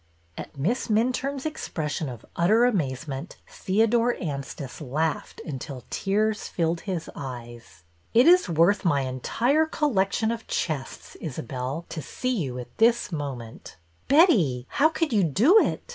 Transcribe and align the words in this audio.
At 0.35 0.57
Miss 0.57 0.87
Minturne's 0.87 1.45
expression 1.45 2.09
of 2.09 2.25
utter 2.35 2.65
amaze 2.65 3.07
ment, 3.07 3.37
Theodore 3.47 4.15
Anstice 4.19 4.81
laughed 4.81 5.39
until 5.45 5.83
tears 5.91 6.47
filled 6.47 6.81
his 6.81 7.07
eyes. 7.15 7.83
THE 8.13 8.21
UNKNOWN 8.21 8.33
BIDDER 8.37 8.43
297 8.47 8.81
It 8.81 8.81
is 8.81 8.81
worth 8.81 8.83
my 8.83 9.01
entire 9.07 9.65
Collection 9.67 10.31
of 10.31 10.47
chests, 10.47 11.13
Isabelle, 11.17 11.85
to 11.89 12.01
see 12.01 12.35
you 12.35 12.57
at 12.57 12.75
this 12.79 13.09
moment/^ 13.09 13.75
"'Betty, 14.07 14.65
how 14.71 14.89
could 14.89 15.13
you 15.13 15.23
do 15.23 15.59
it?'' 15.59 15.83